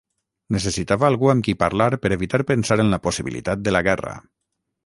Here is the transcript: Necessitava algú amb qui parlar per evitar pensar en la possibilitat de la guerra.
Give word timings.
Necessitava 0.53 1.05
algú 1.09 1.29
amb 1.33 1.45
qui 1.47 1.55
parlar 1.59 1.89
per 2.05 2.13
evitar 2.17 2.41
pensar 2.53 2.81
en 2.85 2.91
la 2.97 3.01
possibilitat 3.07 3.63
de 3.69 3.79
la 3.79 3.87
guerra. 3.91 4.19